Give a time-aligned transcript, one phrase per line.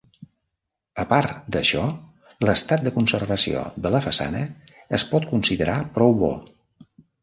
[1.03, 1.83] A part, d'això,
[2.49, 4.45] l'estat de conservació de la façana
[5.01, 6.37] es pot considerar prou bo.